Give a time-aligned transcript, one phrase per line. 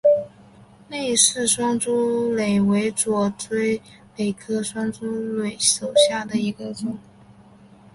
[0.89, 3.79] 芮氏双珠螺为左锥
[4.17, 6.97] 螺科双珠螺属下的一个种。